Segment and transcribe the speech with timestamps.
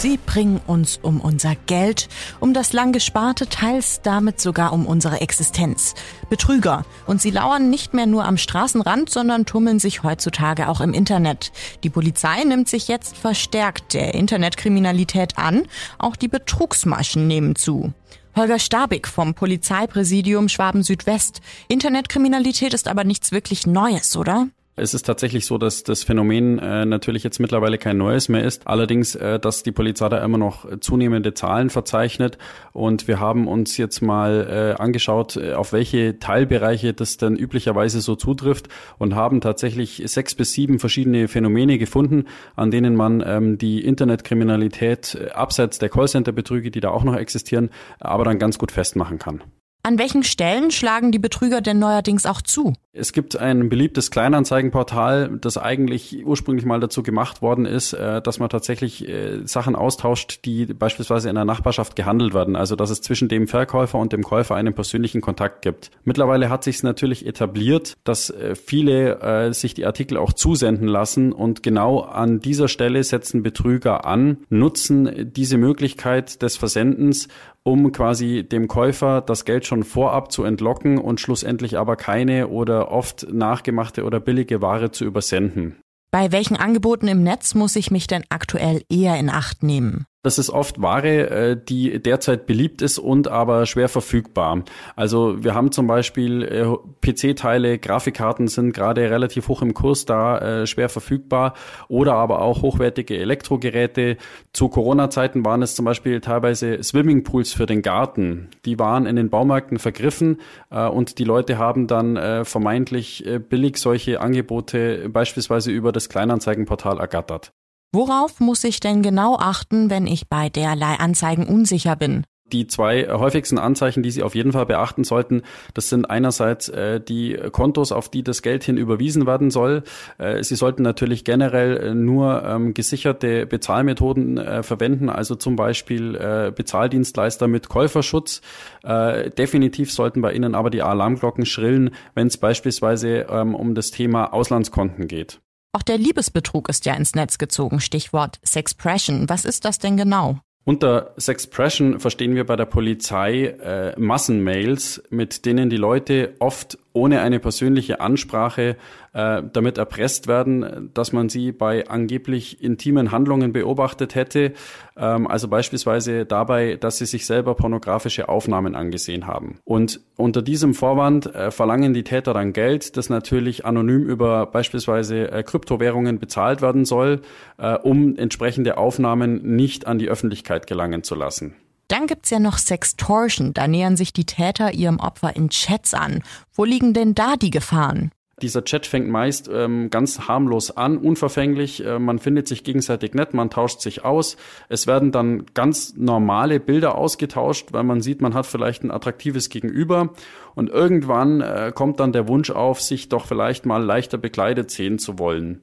[0.00, 2.08] Sie bringen uns um unser Geld,
[2.40, 5.94] um das lang gesparte, teils damit sogar um unsere Existenz.
[6.30, 6.86] Betrüger.
[7.06, 11.52] Und sie lauern nicht mehr nur am Straßenrand, sondern tummeln sich heutzutage auch im Internet.
[11.84, 15.64] Die Polizei nimmt sich jetzt verstärkt der Internetkriminalität an.
[15.98, 17.92] Auch die Betrugsmaschen nehmen zu.
[18.34, 21.42] Holger Stabig vom Polizeipräsidium Schwaben Südwest.
[21.68, 24.48] Internetkriminalität ist aber nichts wirklich Neues, oder?
[24.80, 28.66] Es ist tatsächlich so, dass das Phänomen äh, natürlich jetzt mittlerweile kein neues mehr ist.
[28.66, 32.38] Allerdings, äh, dass die Polizei da immer noch zunehmende Zahlen verzeichnet.
[32.72, 38.00] Und wir haben uns jetzt mal äh, angeschaut, äh, auf welche Teilbereiche das denn üblicherweise
[38.00, 42.24] so zutrifft und haben tatsächlich sechs bis sieben verschiedene Phänomene gefunden,
[42.56, 47.68] an denen man ähm, die Internetkriminalität äh, abseits der Callcenter-Betrüge, die da auch noch existieren,
[47.98, 49.42] aber dann ganz gut festmachen kann.
[49.82, 52.74] An welchen Stellen schlagen die Betrüger denn neuerdings auch zu?
[52.92, 58.40] Es gibt ein beliebtes Kleinanzeigenportal, das eigentlich ursprünglich mal dazu gemacht worden ist, äh, dass
[58.40, 62.56] man tatsächlich äh, Sachen austauscht, die beispielsweise in der Nachbarschaft gehandelt werden.
[62.56, 65.92] Also dass es zwischen dem Verkäufer und dem Käufer einen persönlichen Kontakt gibt.
[66.04, 71.32] Mittlerweile hat sich es natürlich etabliert, dass äh, viele sich die Artikel auch zusenden lassen
[71.32, 77.28] und genau an dieser Stelle setzen Betrüger an, nutzen diese Möglichkeit des Versendens,
[77.62, 82.90] um quasi dem Käufer das Geld schon vorab zu entlocken und schlussendlich aber keine oder
[82.90, 85.76] oft nachgemachte oder billige Ware zu übersenden.
[86.10, 90.06] Bei welchen Angeboten im Netz muss ich mich denn aktuell eher in Acht nehmen?
[90.22, 94.64] Das ist oft Ware, äh, die derzeit beliebt ist und aber schwer verfügbar.
[94.94, 96.66] Also wir haben zum Beispiel äh,
[97.00, 101.54] PC-Teile, Grafikkarten sind gerade relativ hoch im Kurs da, äh, schwer verfügbar
[101.88, 104.18] oder aber auch hochwertige Elektrogeräte.
[104.52, 108.50] Zu Corona-Zeiten waren es zum Beispiel teilweise Swimmingpools für den Garten.
[108.66, 115.08] Die waren in den Baumärkten vergriffen und die Leute haben dann vermeintlich billig solche Angebote
[115.08, 117.52] beispielsweise über das Kleinanzeigenportal ergattert.
[117.92, 122.24] Worauf muss ich denn genau achten, wenn ich bei derlei Anzeigen unsicher bin?
[122.52, 125.42] Die zwei häufigsten Anzeichen, die Sie auf jeden Fall beachten sollten,
[125.74, 129.82] das sind einerseits äh, die Kontos, auf die das Geld hin überwiesen werden soll.
[130.18, 136.14] Äh, Sie sollten natürlich generell äh, nur ähm, gesicherte Bezahlmethoden äh, verwenden, also zum Beispiel
[136.14, 138.40] äh, Bezahldienstleister mit Käuferschutz.
[138.84, 143.90] Äh, definitiv sollten bei Ihnen aber die Alarmglocken schrillen, wenn es beispielsweise ähm, um das
[143.90, 145.40] Thema Auslandskonten geht.
[145.72, 147.80] Auch der Liebesbetrug ist ja ins Netz gezogen.
[147.80, 149.28] Stichwort Sexpression.
[149.28, 150.40] Was ist das denn genau?
[150.64, 157.20] Unter Sexpression verstehen wir bei der Polizei äh, Massenmails, mit denen die Leute oft ohne
[157.20, 158.76] eine persönliche Ansprache
[159.12, 164.52] äh, damit erpresst werden, dass man sie bei angeblich intimen Handlungen beobachtet hätte,
[164.96, 169.58] ähm, also beispielsweise dabei, dass sie sich selber pornografische Aufnahmen angesehen haben.
[169.64, 175.30] Und unter diesem Vorwand äh, verlangen die Täter dann Geld, das natürlich anonym über beispielsweise
[175.30, 177.22] äh, Kryptowährungen bezahlt werden soll,
[177.58, 181.54] äh, um entsprechende Aufnahmen nicht an die Öffentlichkeit gelangen zu lassen.
[181.90, 183.52] Dann gibt's ja noch Sextortion.
[183.52, 186.22] Da nähern sich die Täter ihrem Opfer in Chats an.
[186.54, 188.12] Wo liegen denn da die Gefahren?
[188.42, 191.84] Dieser Chat fängt meist ähm, ganz harmlos an, unverfänglich.
[191.84, 194.36] Äh, man findet sich gegenseitig nett, man tauscht sich aus.
[194.68, 199.50] Es werden dann ganz normale Bilder ausgetauscht, weil man sieht, man hat vielleicht ein attraktives
[199.50, 200.10] Gegenüber.
[200.54, 205.00] Und irgendwann äh, kommt dann der Wunsch auf, sich doch vielleicht mal leichter bekleidet sehen
[205.00, 205.60] zu wollen.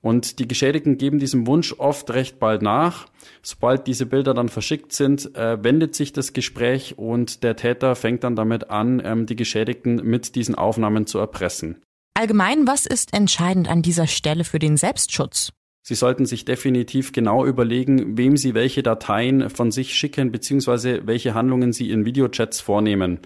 [0.00, 3.06] Und die Geschädigten geben diesem Wunsch oft recht bald nach.
[3.42, 8.22] Sobald diese Bilder dann verschickt sind, äh, wendet sich das Gespräch und der Täter fängt
[8.24, 11.82] dann damit an, ähm, die Geschädigten mit diesen Aufnahmen zu erpressen.
[12.14, 15.52] Allgemein, was ist entscheidend an dieser Stelle für den Selbstschutz?
[15.82, 21.34] Sie sollten sich definitiv genau überlegen, wem Sie welche Dateien von sich schicken, beziehungsweise welche
[21.34, 23.20] Handlungen Sie in Videochats vornehmen.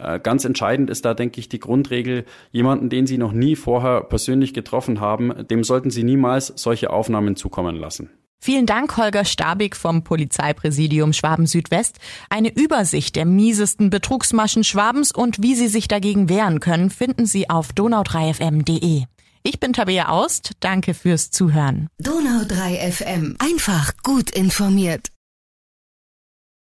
[0.00, 4.02] Äh, ganz entscheidend ist da, denke ich, die Grundregel, jemanden, den Sie noch nie vorher
[4.02, 8.10] persönlich getroffen haben, dem sollten Sie niemals solche Aufnahmen zukommen lassen.
[8.42, 11.98] Vielen Dank, Holger Stabig vom Polizeipräsidium Schwaben Südwest.
[12.30, 17.50] Eine Übersicht der miesesten Betrugsmaschen Schwabens und wie Sie sich dagegen wehren können, finden Sie
[17.50, 19.04] auf donau3fm.de.
[19.42, 20.52] Ich bin Tabea Aust.
[20.60, 21.88] Danke fürs Zuhören.
[22.02, 23.36] Donau3 FM.
[23.38, 25.09] Einfach gut informiert.